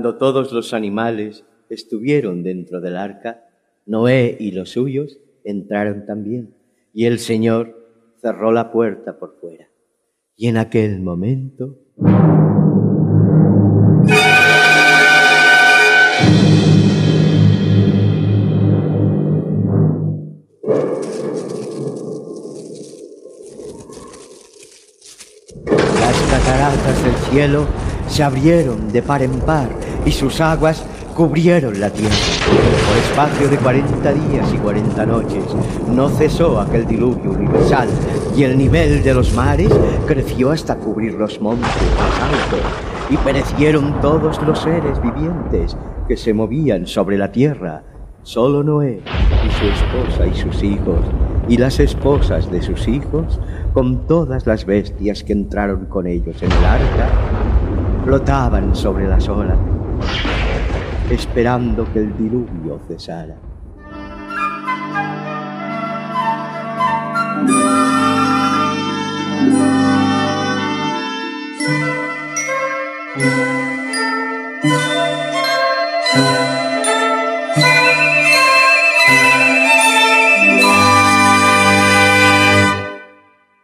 Cuando 0.00 0.16
todos 0.16 0.50
los 0.50 0.72
animales 0.72 1.44
estuvieron 1.68 2.42
dentro 2.42 2.80
del 2.80 2.96
arca, 2.96 3.44
Noé 3.84 4.34
y 4.40 4.52
los 4.52 4.70
suyos 4.70 5.18
entraron 5.44 6.06
también, 6.06 6.54
y 6.94 7.04
el 7.04 7.18
Señor 7.18 7.76
cerró 8.22 8.50
la 8.50 8.72
puerta 8.72 9.18
por 9.18 9.38
fuera. 9.38 9.68
Y 10.36 10.48
en 10.48 10.56
aquel 10.56 11.02
momento 11.02 11.76
Las 25.66 26.22
cataratas 26.30 27.04
del 27.04 27.14
cielo 27.30 27.66
se 28.08 28.22
abrieron 28.22 28.90
de 28.90 29.02
par 29.02 29.22
en 29.22 29.38
par 29.40 29.79
y 30.04 30.12
sus 30.12 30.40
aguas 30.40 30.84
cubrieron 31.14 31.78
la 31.80 31.90
tierra. 31.90 32.14
Por 32.88 32.96
espacio 32.96 33.48
de 33.48 33.56
cuarenta 33.58 34.12
días 34.12 34.52
y 34.52 34.56
cuarenta 34.58 35.04
noches 35.04 35.44
no 35.88 36.08
cesó 36.08 36.60
aquel 36.60 36.86
diluvio 36.86 37.32
universal 37.32 37.88
y 38.36 38.44
el 38.44 38.56
nivel 38.56 39.02
de 39.02 39.14
los 39.14 39.34
mares 39.34 39.70
creció 40.06 40.50
hasta 40.50 40.76
cubrir 40.76 41.14
los 41.14 41.40
montes 41.40 41.68
más 41.68 42.22
altos 42.22 42.60
y 43.10 43.16
perecieron 43.18 44.00
todos 44.00 44.40
los 44.42 44.60
seres 44.60 45.00
vivientes 45.02 45.76
que 46.08 46.16
se 46.16 46.32
movían 46.32 46.86
sobre 46.86 47.18
la 47.18 47.30
tierra. 47.32 47.82
Solo 48.22 48.62
Noé 48.62 49.00
y 49.46 49.50
su 49.58 49.64
esposa 49.66 50.26
y 50.26 50.34
sus 50.34 50.62
hijos 50.62 51.00
y 51.48 51.56
las 51.56 51.80
esposas 51.80 52.50
de 52.50 52.62
sus 52.62 52.86
hijos 52.86 53.40
con 53.72 54.06
todas 54.06 54.46
las 54.46 54.64
bestias 54.64 55.24
que 55.24 55.32
entraron 55.32 55.86
con 55.86 56.06
ellos 56.06 56.42
en 56.42 56.52
el 56.52 56.64
arca 56.64 57.08
flotaban 58.04 58.74
sobre 58.74 59.08
las 59.08 59.28
olas 59.28 59.58
esperando 61.10 61.92
que 61.92 61.98
el 61.98 62.16
diluvio 62.16 62.78
cesara. 62.86 63.36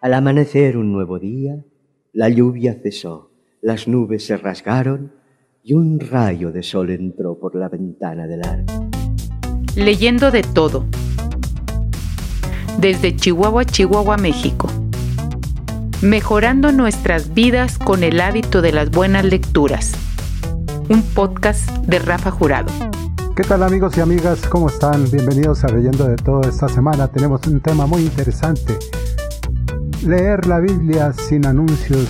Al 0.01 0.15
amanecer 0.15 0.77
un 0.77 0.93
nuevo 0.93 1.19
día, 1.19 1.65
la 2.13 2.29
lluvia 2.29 2.75
cesó, 2.75 3.31
las 3.61 3.87
nubes 3.87 4.27
se 4.27 4.37
rasgaron 4.37 5.13
y 5.69 5.75
un 5.75 5.99
rayo 5.99 6.53
de 6.53 6.63
sol 6.63 6.91
entró 6.91 7.41
por 7.41 7.57
la 7.57 7.69
ventana 7.69 8.29
del 8.29 8.47
arca. 8.47 8.73
Leyendo 9.75 10.31
de 10.31 10.43
todo. 10.45 10.85
Desde 12.79 13.17
Chihuahua, 13.17 13.65
Chihuahua, 13.65 14.17
México. 14.17 14.69
Mejorando 16.03 16.71
nuestras 16.71 17.35
vidas 17.35 17.79
con 17.79 18.05
el 18.05 18.21
hábito 18.21 18.63
de 18.63 18.71
las 18.71 18.93
buenas 18.93 19.25
lecturas. 19.25 19.93
Un 20.89 21.03
podcast 21.03 21.69
de 21.79 21.99
Rafa 21.99 22.31
Jurado. 22.31 22.71
¿Qué 23.35 23.43
tal 23.43 23.65
amigos 23.65 23.99
y 23.99 24.03
amigas? 24.03 24.47
¿Cómo 24.47 24.69
están? 24.69 25.11
Bienvenidos 25.11 25.65
a 25.65 25.69
Leyendo 25.69 26.07
de 26.07 26.15
todo 26.15 26.43
esta 26.43 26.69
semana. 26.69 27.09
Tenemos 27.09 27.45
un 27.49 27.61
tema 27.61 27.87
muy 27.87 28.03
interesante. 28.03 28.79
Leer 30.07 30.47
la 30.47 30.61
Biblia 30.61 31.13
sin 31.13 31.45
anuncios 31.45 32.07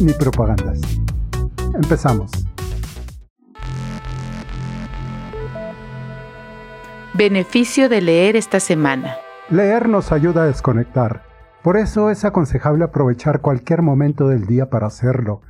ni 0.00 0.14
propagandas. 0.14 0.80
Empezamos. 1.74 2.45
Beneficio 7.16 7.88
de 7.88 8.02
leer 8.02 8.36
esta 8.36 8.60
semana. 8.60 9.14
Leer 9.48 9.88
nos 9.88 10.12
ayuda 10.12 10.42
a 10.42 10.46
desconectar. 10.46 11.22
Por 11.62 11.78
eso 11.78 12.10
es 12.10 12.26
aconsejable 12.26 12.84
aprovechar 12.84 13.40
cualquier 13.40 13.80
momento 13.80 14.28
del 14.28 14.44
día 14.44 14.68
para 14.68 14.88
hacerlo. 14.88 15.40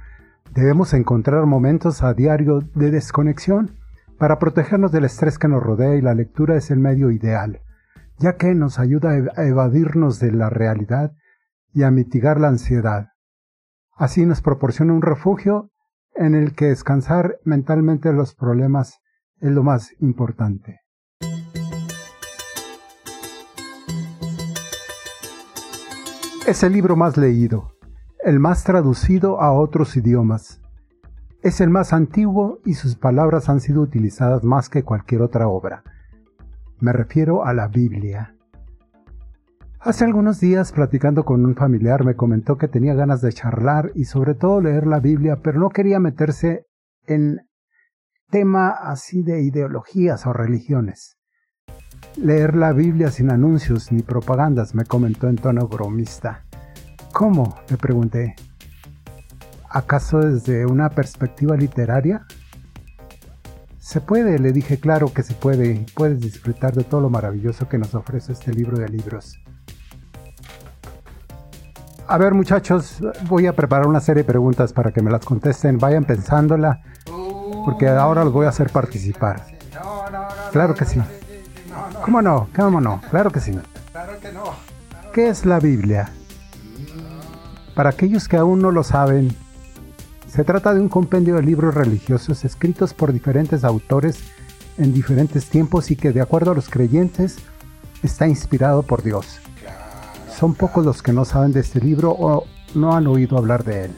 Debemos 0.54 0.94
encontrar 0.94 1.44
momentos 1.46 2.04
a 2.04 2.14
diario 2.14 2.60
de 2.76 2.92
desconexión 2.92 3.72
para 4.16 4.38
protegernos 4.38 4.92
del 4.92 5.06
estrés 5.06 5.40
que 5.40 5.48
nos 5.48 5.60
rodea 5.60 5.96
y 5.96 6.02
la 6.02 6.14
lectura 6.14 6.54
es 6.54 6.70
el 6.70 6.78
medio 6.78 7.10
ideal, 7.10 7.62
ya 8.18 8.36
que 8.36 8.54
nos 8.54 8.78
ayuda 8.78 9.10
a 9.36 9.44
evadirnos 9.44 10.20
de 10.20 10.30
la 10.30 10.48
realidad 10.50 11.14
y 11.74 11.82
a 11.82 11.90
mitigar 11.90 12.38
la 12.38 12.46
ansiedad. 12.46 13.08
Así 13.96 14.24
nos 14.24 14.40
proporciona 14.40 14.92
un 14.92 15.02
refugio 15.02 15.72
en 16.14 16.36
el 16.36 16.54
que 16.54 16.66
descansar 16.66 17.40
mentalmente 17.42 18.12
los 18.12 18.36
problemas 18.36 19.00
es 19.40 19.50
lo 19.50 19.64
más 19.64 19.90
importante. 19.98 20.85
Es 26.46 26.62
el 26.62 26.74
libro 26.74 26.94
más 26.94 27.16
leído, 27.16 27.72
el 28.22 28.38
más 28.38 28.62
traducido 28.62 29.40
a 29.40 29.52
otros 29.52 29.96
idiomas. 29.96 30.60
Es 31.42 31.60
el 31.60 31.70
más 31.70 31.92
antiguo 31.92 32.60
y 32.64 32.74
sus 32.74 32.94
palabras 32.94 33.48
han 33.48 33.58
sido 33.58 33.82
utilizadas 33.82 34.44
más 34.44 34.68
que 34.68 34.84
cualquier 34.84 35.22
otra 35.22 35.48
obra. 35.48 35.82
Me 36.78 36.92
refiero 36.92 37.44
a 37.44 37.52
la 37.52 37.66
Biblia. 37.66 38.36
Hace 39.80 40.04
algunos 40.04 40.38
días, 40.38 40.70
platicando 40.70 41.24
con 41.24 41.44
un 41.44 41.56
familiar, 41.56 42.04
me 42.04 42.14
comentó 42.14 42.56
que 42.56 42.68
tenía 42.68 42.94
ganas 42.94 43.22
de 43.22 43.32
charlar 43.32 43.90
y 43.96 44.04
sobre 44.04 44.34
todo 44.34 44.60
leer 44.60 44.86
la 44.86 45.00
Biblia, 45.00 45.40
pero 45.42 45.58
no 45.58 45.70
quería 45.70 45.98
meterse 45.98 46.64
en 47.08 47.40
tema 48.30 48.68
así 48.68 49.24
de 49.24 49.42
ideologías 49.42 50.24
o 50.28 50.32
religiones. 50.32 51.16
Leer 52.16 52.56
la 52.56 52.72
Biblia 52.72 53.10
sin 53.10 53.30
anuncios 53.30 53.92
ni 53.92 54.02
propagandas, 54.02 54.74
me 54.74 54.84
comentó 54.84 55.28
en 55.28 55.36
tono 55.36 55.68
bromista. 55.68 56.44
¿Cómo? 57.12 57.56
le 57.68 57.76
pregunté. 57.76 58.34
¿Acaso 59.68 60.20
desde 60.20 60.64
una 60.66 60.88
perspectiva 60.90 61.56
literaria? 61.56 62.26
Se 63.78 64.00
puede, 64.00 64.38
le 64.38 64.52
dije, 64.52 64.78
claro 64.80 65.12
que 65.12 65.22
se 65.22 65.34
puede, 65.34 65.72
y 65.72 65.86
puedes 65.94 66.20
disfrutar 66.20 66.74
de 66.74 66.84
todo 66.84 67.00
lo 67.00 67.10
maravilloso 67.10 67.68
que 67.68 67.78
nos 67.78 67.94
ofrece 67.94 68.32
este 68.32 68.52
libro 68.52 68.78
de 68.78 68.88
libros. 68.88 69.38
A 72.08 72.18
ver 72.18 72.34
muchachos, 72.34 72.98
voy 73.28 73.46
a 73.46 73.54
preparar 73.54 73.86
una 73.86 74.00
serie 74.00 74.22
de 74.22 74.26
preguntas 74.26 74.72
para 74.72 74.92
que 74.92 75.02
me 75.02 75.10
las 75.10 75.24
contesten, 75.24 75.78
vayan 75.78 76.04
pensándola, 76.04 76.80
porque 77.64 77.88
ahora 77.88 78.24
los 78.24 78.32
voy 78.32 78.46
a 78.46 78.50
hacer 78.50 78.70
participar. 78.70 79.44
Claro 80.52 80.74
que 80.74 80.84
sí. 80.84 81.00
¿Cómo 82.06 82.22
no? 82.22 82.48
¿Cómo 82.54 82.80
no? 82.80 83.00
Claro 83.10 83.32
que 83.32 83.40
sí. 83.40 83.50
Claro 83.90 84.12
que 84.20 84.30
no. 84.30 84.54
¿Qué 85.12 85.28
es 85.28 85.44
la 85.44 85.58
Biblia? 85.58 86.08
Para 87.74 87.90
aquellos 87.90 88.28
que 88.28 88.36
aún 88.36 88.60
no 88.60 88.70
lo 88.70 88.84
saben, 88.84 89.34
se 90.28 90.44
trata 90.44 90.72
de 90.72 90.78
un 90.78 90.88
compendio 90.88 91.34
de 91.34 91.42
libros 91.42 91.74
religiosos 91.74 92.44
escritos 92.44 92.94
por 92.94 93.12
diferentes 93.12 93.64
autores 93.64 94.20
en 94.78 94.94
diferentes 94.94 95.50
tiempos 95.50 95.90
y 95.90 95.96
que 95.96 96.12
de 96.12 96.20
acuerdo 96.20 96.52
a 96.52 96.54
los 96.54 96.68
creyentes 96.68 97.38
está 98.04 98.28
inspirado 98.28 98.84
por 98.84 99.02
Dios. 99.02 99.40
Son 100.32 100.54
pocos 100.54 100.86
los 100.86 101.02
que 101.02 101.12
no 101.12 101.24
saben 101.24 101.50
de 101.50 101.58
este 101.58 101.80
libro 101.80 102.12
o 102.12 102.46
no 102.76 102.94
han 102.94 103.08
oído 103.08 103.36
hablar 103.36 103.64
de 103.64 103.86
él. 103.86 103.96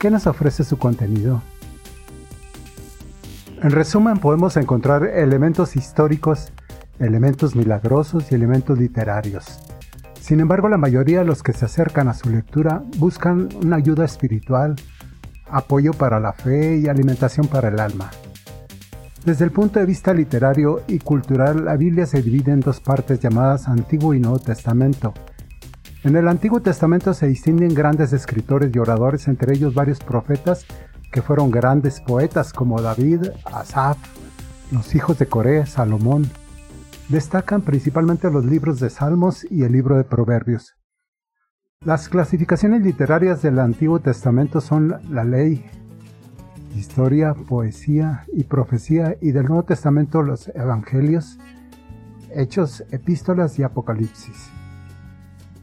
¿Qué 0.00 0.10
nos 0.10 0.26
ofrece 0.26 0.64
su 0.64 0.76
contenido? 0.76 1.40
En 3.62 3.70
resumen, 3.70 4.18
podemos 4.18 4.58
encontrar 4.58 5.04
elementos 5.04 5.76
históricos, 5.76 6.52
elementos 6.98 7.56
milagrosos 7.56 8.30
y 8.30 8.34
elementos 8.34 8.78
literarios. 8.78 9.60
Sin 10.20 10.40
embargo, 10.40 10.68
la 10.68 10.76
mayoría 10.76 11.20
de 11.20 11.24
los 11.24 11.42
que 11.42 11.54
se 11.54 11.64
acercan 11.64 12.08
a 12.08 12.14
su 12.14 12.28
lectura 12.28 12.82
buscan 12.98 13.48
una 13.62 13.76
ayuda 13.76 14.04
espiritual, 14.04 14.76
apoyo 15.48 15.92
para 15.94 16.20
la 16.20 16.34
fe 16.34 16.76
y 16.76 16.88
alimentación 16.88 17.46
para 17.46 17.68
el 17.68 17.80
alma. 17.80 18.10
Desde 19.24 19.46
el 19.46 19.52
punto 19.52 19.80
de 19.80 19.86
vista 19.86 20.12
literario 20.12 20.82
y 20.86 20.98
cultural, 20.98 21.64
la 21.64 21.76
Biblia 21.76 22.04
se 22.04 22.20
divide 22.20 22.52
en 22.52 22.60
dos 22.60 22.80
partes 22.80 23.20
llamadas 23.20 23.68
Antiguo 23.68 24.12
y 24.12 24.20
Nuevo 24.20 24.38
Testamento. 24.38 25.14
En 26.04 26.14
el 26.14 26.28
Antiguo 26.28 26.60
Testamento 26.60 27.14
se 27.14 27.26
distinguen 27.26 27.74
grandes 27.74 28.12
escritores 28.12 28.70
y 28.74 28.78
oradores, 28.78 29.26
entre 29.28 29.54
ellos 29.54 29.74
varios 29.74 30.00
profetas 30.00 30.66
que 31.16 31.22
fueron 31.22 31.50
grandes 31.50 32.02
poetas 32.02 32.52
como 32.52 32.82
David, 32.82 33.28
Asaf, 33.46 33.96
los 34.70 34.94
hijos 34.94 35.18
de 35.18 35.24
Coré, 35.24 35.64
Salomón. 35.64 36.30
Destacan 37.08 37.62
principalmente 37.62 38.30
los 38.30 38.44
libros 38.44 38.80
de 38.80 38.90
Salmos 38.90 39.50
y 39.50 39.62
el 39.62 39.72
libro 39.72 39.96
de 39.96 40.04
Proverbios. 40.04 40.76
Las 41.80 42.10
clasificaciones 42.10 42.82
literarias 42.82 43.40
del 43.40 43.60
Antiguo 43.60 43.98
Testamento 43.98 44.60
son 44.60 45.00
la 45.08 45.24
ley, 45.24 45.64
historia, 46.74 47.32
poesía 47.32 48.26
y 48.34 48.44
profecía, 48.44 49.16
y 49.22 49.32
del 49.32 49.46
Nuevo 49.46 49.62
Testamento 49.62 50.20
los 50.20 50.48
evangelios, 50.48 51.38
hechos, 52.30 52.84
epístolas 52.90 53.58
y 53.58 53.62
apocalipsis. 53.62 54.50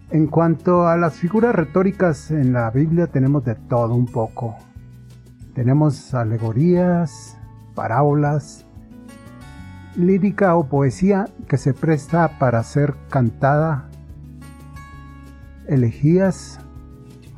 En 0.09 0.25
cuanto 0.25 0.88
a 0.88 0.97
las 0.97 1.13
figuras 1.13 1.53
retóricas 1.53 2.31
en 2.31 2.53
la 2.53 2.71
Biblia 2.71 3.05
tenemos 3.05 3.45
de 3.45 3.53
todo 3.53 3.94
un 3.94 4.07
poco. 4.07 4.57
Tenemos 5.53 6.13
alegorías, 6.15 7.38
parábolas, 7.75 8.65
lírica 9.95 10.55
o 10.55 10.67
poesía 10.67 11.27
que 11.47 11.57
se 11.57 11.73
presta 11.73 12.39
para 12.39 12.63
ser 12.63 12.95
cantada, 13.09 13.88
elegías, 15.67 16.59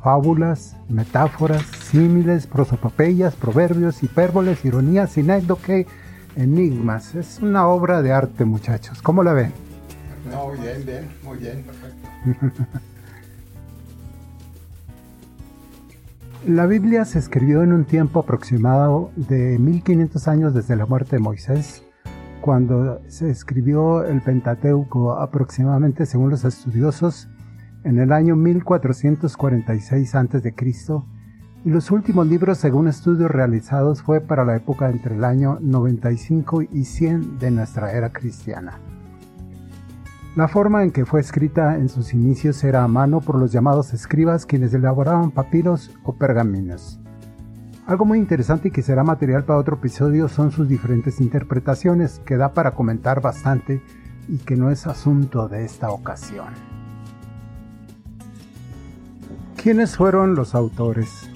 fábulas, 0.02 0.76
metáforas, 0.88 1.62
símiles, 1.90 2.46
prosopopeyas, 2.46 3.34
proverbios, 3.34 4.02
hipérboles, 4.02 4.64
ironías, 4.64 5.10
sinécdoque, 5.10 5.86
enigmas. 6.36 7.14
Es 7.14 7.40
una 7.40 7.68
obra 7.68 8.00
de 8.00 8.12
arte, 8.12 8.46
muchachos. 8.46 9.02
¿Cómo 9.02 9.22
la 9.22 9.34
ven? 9.34 9.52
No, 10.30 10.52
bien, 10.52 10.86
bien, 10.86 11.08
muy 11.22 11.38
bien, 11.38 11.64
perfecto. 11.64 12.78
La 16.46 16.66
Biblia 16.66 17.04
se 17.04 17.18
escribió 17.18 17.64
en 17.64 17.72
un 17.72 17.84
tiempo 17.86 18.20
aproximado 18.20 19.10
de 19.16 19.58
1500 19.58 20.28
años 20.28 20.54
desde 20.54 20.76
la 20.76 20.86
muerte 20.86 21.16
de 21.16 21.22
Moisés, 21.22 21.82
cuando 22.40 23.00
se 23.08 23.30
escribió 23.30 24.04
el 24.04 24.22
Pentateuco 24.22 25.14
aproximadamente, 25.18 26.06
según 26.06 26.30
los 26.30 26.44
estudiosos, 26.44 27.28
en 27.82 27.98
el 27.98 28.12
año 28.12 28.36
1446 28.36 30.14
a.C. 30.14 30.54
Y 31.64 31.70
los 31.70 31.90
últimos 31.90 32.28
libros, 32.28 32.58
según 32.58 32.86
estudios 32.86 33.28
realizados, 33.28 34.02
fue 34.02 34.20
para 34.20 34.44
la 34.44 34.54
época 34.54 34.88
entre 34.88 35.16
el 35.16 35.24
año 35.24 35.58
95 35.60 36.62
y 36.62 36.84
100 36.84 37.40
de 37.40 37.50
nuestra 37.50 37.90
era 37.90 38.12
cristiana. 38.12 38.78
La 40.36 40.48
forma 40.48 40.82
en 40.82 40.90
que 40.90 41.06
fue 41.06 41.20
escrita 41.20 41.76
en 41.76 41.88
sus 41.88 42.12
inicios 42.12 42.62
era 42.62 42.84
a 42.84 42.88
mano 42.88 43.22
por 43.22 43.38
los 43.38 43.52
llamados 43.52 43.94
escribas 43.94 44.44
quienes 44.44 44.74
elaboraban 44.74 45.30
papiros 45.30 45.90
o 46.04 46.12
pergaminos. 46.12 47.00
Algo 47.86 48.04
muy 48.04 48.18
interesante 48.18 48.68
y 48.68 48.70
que 48.70 48.82
será 48.82 49.02
material 49.02 49.46
para 49.46 49.58
otro 49.58 49.76
episodio 49.76 50.28
son 50.28 50.52
sus 50.52 50.68
diferentes 50.68 51.22
interpretaciones, 51.22 52.18
que 52.26 52.36
da 52.36 52.52
para 52.52 52.72
comentar 52.72 53.22
bastante 53.22 53.80
y 54.28 54.36
que 54.36 54.56
no 54.56 54.70
es 54.70 54.86
asunto 54.86 55.48
de 55.48 55.64
esta 55.64 55.88
ocasión. 55.88 56.48
¿Quiénes 59.56 59.96
fueron 59.96 60.34
los 60.34 60.54
autores? 60.54 61.30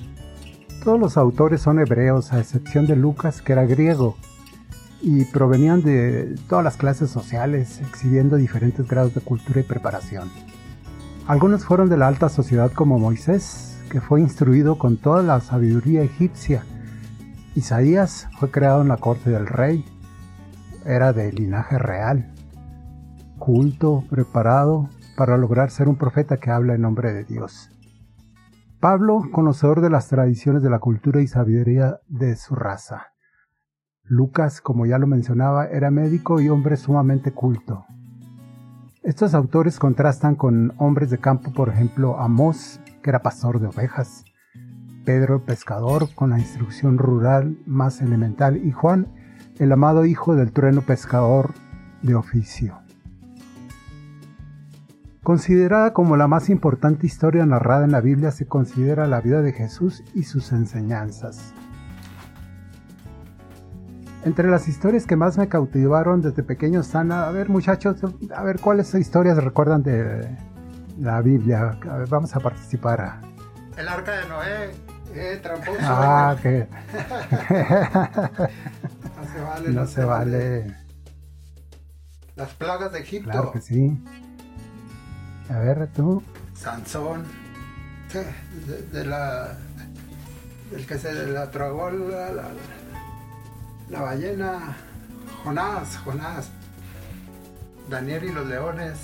Todos 0.84 1.00
los 1.00 1.16
autores 1.16 1.62
son 1.62 1.78
hebreos, 1.78 2.34
a 2.34 2.40
excepción 2.40 2.86
de 2.86 2.96
Lucas, 2.96 3.40
que 3.40 3.54
era 3.54 3.64
griego, 3.64 4.18
y 5.02 5.24
provenían 5.24 5.82
de 5.82 6.36
todas 6.48 6.64
las 6.64 6.76
clases 6.76 7.10
sociales, 7.10 7.80
exhibiendo 7.80 8.36
diferentes 8.36 8.86
grados 8.86 9.14
de 9.14 9.20
cultura 9.20 9.60
y 9.60 9.64
preparación. 9.64 10.30
Algunos 11.26 11.64
fueron 11.64 11.88
de 11.88 11.96
la 11.96 12.08
alta 12.08 12.28
sociedad 12.28 12.72
como 12.72 12.98
Moisés, 12.98 13.78
que 13.90 14.00
fue 14.00 14.20
instruido 14.20 14.78
con 14.78 14.96
toda 14.96 15.22
la 15.22 15.40
sabiduría 15.40 16.02
egipcia. 16.02 16.64
Isaías 17.54 18.28
fue 18.38 18.50
creado 18.50 18.82
en 18.82 18.88
la 18.88 18.96
corte 18.96 19.30
del 19.30 19.46
rey, 19.46 19.84
era 20.84 21.12
de 21.12 21.32
linaje 21.32 21.78
real, 21.78 22.32
culto, 23.38 24.04
preparado 24.08 24.88
para 25.16 25.36
lograr 25.36 25.70
ser 25.70 25.88
un 25.88 25.96
profeta 25.96 26.38
que 26.38 26.50
habla 26.50 26.74
en 26.74 26.82
nombre 26.82 27.12
de 27.12 27.24
Dios. 27.24 27.70
Pablo, 28.80 29.22
conocedor 29.30 29.82
de 29.82 29.90
las 29.90 30.08
tradiciones 30.08 30.62
de 30.62 30.70
la 30.70 30.78
cultura 30.78 31.20
y 31.20 31.26
sabiduría 31.26 32.00
de 32.08 32.36
su 32.36 32.54
raza. 32.54 33.08
Lucas, 34.10 34.60
como 34.60 34.86
ya 34.86 34.98
lo 34.98 35.06
mencionaba, 35.06 35.66
era 35.66 35.92
médico 35.92 36.40
y 36.40 36.48
hombre 36.48 36.76
sumamente 36.76 37.30
culto. 37.30 37.86
Estos 39.04 39.34
autores 39.34 39.78
contrastan 39.78 40.34
con 40.34 40.74
hombres 40.78 41.10
de 41.10 41.18
campo, 41.18 41.52
por 41.52 41.68
ejemplo, 41.68 42.18
Amós, 42.18 42.80
que 43.04 43.10
era 43.10 43.22
pastor 43.22 43.60
de 43.60 43.68
ovejas, 43.68 44.24
Pedro 45.04 45.36
el 45.36 45.42
pescador 45.42 46.12
con 46.12 46.30
la 46.30 46.40
instrucción 46.40 46.98
rural 46.98 47.56
más 47.66 48.02
elemental 48.02 48.56
y 48.56 48.72
Juan, 48.72 49.06
el 49.60 49.70
amado 49.70 50.04
hijo 50.04 50.34
del 50.34 50.50
trueno 50.50 50.82
pescador 50.82 51.54
de 52.02 52.16
oficio. 52.16 52.80
Considerada 55.22 55.92
como 55.92 56.16
la 56.16 56.26
más 56.26 56.50
importante 56.50 57.06
historia 57.06 57.46
narrada 57.46 57.84
en 57.84 57.92
la 57.92 58.00
Biblia, 58.00 58.32
se 58.32 58.46
considera 58.46 59.06
la 59.06 59.20
vida 59.20 59.40
de 59.40 59.52
Jesús 59.52 60.02
y 60.16 60.24
sus 60.24 60.50
enseñanzas. 60.50 61.54
Entre 64.24 64.48
las 64.50 64.68
historias 64.68 65.06
que 65.06 65.16
más 65.16 65.38
me 65.38 65.48
cautivaron 65.48 66.20
desde 66.20 66.42
pequeño 66.42 66.80
están, 66.80 67.10
a 67.10 67.30
ver 67.30 67.48
muchachos, 67.48 67.96
a 68.34 68.42
ver 68.42 68.60
cuáles 68.60 68.94
historias 68.94 69.42
recuerdan 69.42 69.82
de 69.82 70.36
la 70.98 71.22
Biblia. 71.22 71.78
A 71.90 71.96
ver, 71.96 72.08
vamos 72.08 72.36
a 72.36 72.40
participar. 72.40 73.20
El 73.78 73.88
arca 73.88 74.12
de 74.12 74.28
Noé, 74.28 74.70
eh, 75.14 75.40
tramposo. 75.42 75.78
Ah, 75.80 76.36
que 76.42 76.68
no 79.16 79.24
se 79.32 79.40
vale. 79.40 79.68
no 79.70 79.86
se 79.86 80.04
vale. 80.04 80.76
Las 82.36 82.50
plagas 82.54 82.92
de 82.92 83.00
Egipto. 83.00 83.30
Claro 83.30 83.52
que 83.52 83.60
sí. 83.62 83.98
A 85.48 85.58
ver, 85.60 85.88
tú. 85.88 86.22
Sansón. 86.54 87.24
Sí, 88.08 88.18
de, 88.66 88.82
de 88.98 89.06
la. 89.06 89.56
El 90.72 90.86
que 90.86 90.98
se 90.98 91.26
la 91.26 91.50
tragó 91.50 91.90
la, 91.90 92.30
la, 92.32 92.44
la 93.90 94.02
ballena. 94.02 94.76
Jonás, 95.44 95.98
Jonás. 96.04 96.50
Daniel 97.88 98.24
y 98.24 98.32
los 98.32 98.46
leones. 98.46 98.98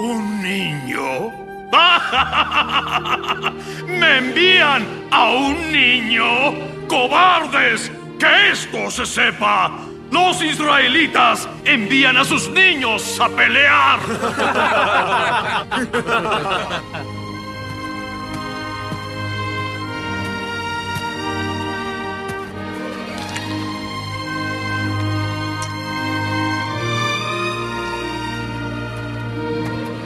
¿Un 0.00 0.42
niño? 0.42 1.30
¡Me 3.86 4.18
envían 4.18 4.84
a 5.10 5.30
un 5.30 5.72
niño! 5.72 6.52
¡Cobardes! 6.88 7.90
¡Que 8.18 8.50
esto 8.50 8.90
se 8.90 9.06
sepa! 9.06 9.70
Los 10.10 10.42
israelitas 10.42 11.48
envían 11.64 12.16
a 12.16 12.24
sus 12.24 12.48
niños 12.50 13.20
a 13.20 13.28
pelear. 13.28 14.00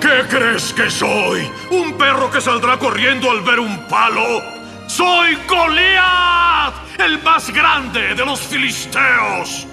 ¿Qué 0.00 0.26
crees 0.28 0.72
que 0.72 0.90
soy? 0.90 1.48
¿Un 1.70 1.92
perro 1.98 2.30
que 2.30 2.40
saldrá 2.40 2.78
corriendo 2.78 3.30
al 3.30 3.42
ver 3.42 3.60
un 3.60 3.86
palo? 3.86 4.42
¡Soy 4.86 5.36
Goliat! 5.46 6.74
¡El 6.98 7.22
más 7.22 7.50
grande 7.50 8.14
de 8.14 8.24
los 8.24 8.40
filisteos! 8.40 9.66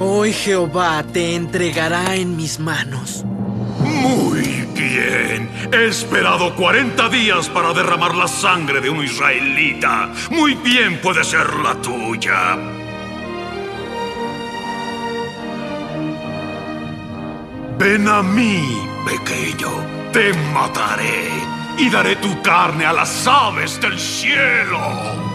Hoy 0.00 0.32
Jehová 0.32 1.04
te 1.12 1.34
entregará 1.34 2.16
en 2.16 2.36
mis 2.36 2.58
manos. 2.58 3.24
Muy 3.78 4.66
bien. 4.74 5.48
He 5.72 5.86
esperado 5.86 6.54
40 6.54 7.08
días 7.10 7.48
para 7.48 7.72
derramar 7.72 8.14
la 8.14 8.26
sangre 8.26 8.80
de 8.80 8.90
un 8.90 9.04
israelita. 9.04 10.10
Muy 10.30 10.54
bien 10.54 11.00
puede 11.00 11.22
ser 11.22 11.54
la 11.56 11.74
tuya. 11.76 12.56
Ven 17.78 18.08
a 18.08 18.22
mí, 18.22 18.88
pequeño. 19.04 19.70
Te 20.12 20.32
mataré 20.52 21.28
y 21.78 21.90
daré 21.90 22.16
tu 22.16 22.40
carne 22.42 22.84
a 22.86 22.92
las 22.92 23.26
aves 23.26 23.80
del 23.80 23.98
cielo. 23.98 25.33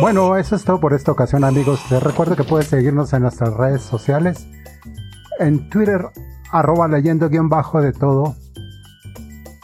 Bueno, 0.00 0.36
eso 0.36 0.56
es 0.56 0.64
todo 0.64 0.80
por 0.80 0.94
esta 0.94 1.12
ocasión, 1.12 1.44
amigos. 1.44 1.80
Te 1.88 2.00
recuerdo 2.00 2.34
que 2.34 2.44
puedes 2.44 2.66
seguirnos 2.66 3.12
en 3.12 3.22
nuestras 3.22 3.54
redes 3.54 3.82
sociales. 3.82 4.46
En 5.38 5.70
Twitter, 5.70 6.08
arroba 6.50 6.88
leyendo 6.88 7.28
guion 7.28 7.48
bajo 7.48 7.80
de 7.80 7.92
todo. 7.92 8.34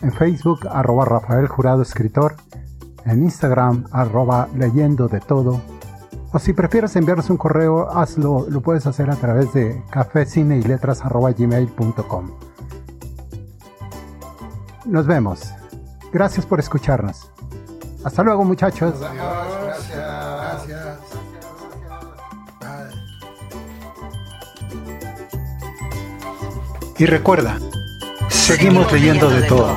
En 0.00 0.12
Facebook, 0.12 0.68
arroba 0.71 1.04
Rafael 1.04 1.49
Jurado 1.49 1.83
Escritor. 1.83 2.37
En 3.04 3.23
Instagram, 3.23 3.87
arroba 3.90 4.49
leyendo 4.54 5.09
de 5.09 5.21
todo. 5.21 5.61
O 6.33 6.38
si 6.38 6.52
prefieres 6.52 6.95
enviarnos 6.95 7.30
un 7.30 7.37
correo, 7.37 7.90
hazlo, 7.90 8.47
lo 8.49 8.61
puedes 8.61 8.87
hacer 8.87 9.11
a 9.11 9.16
través 9.16 9.52
de 9.54 9.83
cafecine 9.90 10.59
y 10.59 10.62
letras 10.62 11.04
arroba 11.04 11.33
gmail.com. 11.33 12.30
Nos 14.85 15.07
vemos. 15.07 15.52
Gracias 16.12 16.47
por 16.47 16.61
escucharnos. 16.61 17.30
Hasta 18.08 18.22
luego, 18.22 18.42
muchachos. 18.42 18.98
Nos 18.98 19.00
vemos. 19.00 19.16
Gracias. 19.64 19.98
Gracias. 20.66 20.98
Y 26.96 27.04
recuerda, 27.04 27.58
seguimos, 28.30 28.90
leyendo, 28.90 29.28
de 29.28 29.42
todo. 29.42 29.76